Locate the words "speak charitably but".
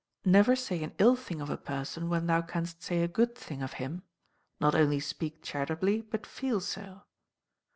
4.99-6.25